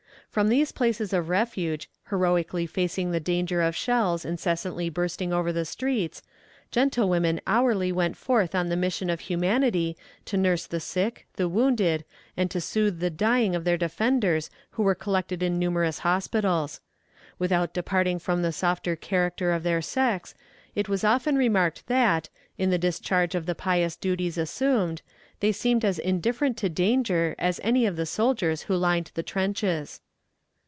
[0.31, 5.65] From these places of refuge, heroically facing the danger of shells incessantly bursting over the
[5.65, 6.21] streets,
[6.71, 12.05] gentlewomen hourly went forth on the mission of humanity to nurse the sick, the wounded,
[12.37, 16.79] and to soothe the dying of their defenders who were collected in numerous hospitals.
[17.37, 20.33] Without departing from the softer character of their sex,
[20.75, 25.01] it was often remarked that, in the discharge of the pious duties assumed,
[25.41, 29.99] they seemed as indifferent to danger as any of the soldiers who lined the trenches.